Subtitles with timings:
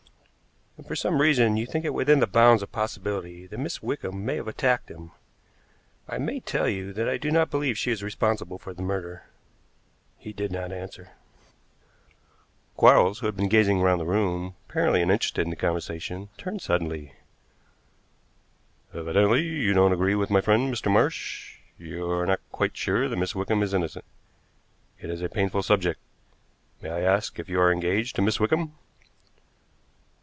[0.77, 4.25] "And for some reason you think it within the bounds of possibility that Miss Wickham
[4.25, 5.11] may have attacked him.
[6.09, 9.25] I may tell you that I do not believe she is responsible for the murder."
[10.17, 11.11] He did not answer.
[12.75, 17.13] Quarles, who had been gazing round the room, apparently uninterested in the conversation, turned suddenly.
[18.91, 20.91] "Evidently you don't agree with my friend, Mr.
[20.91, 21.59] Marsh.
[21.77, 24.05] You are not quite sure that Miss Wickham is innocent.
[24.99, 25.99] It is a painful subject.
[26.81, 28.73] May I ask if you are engaged to Miss Wickham?"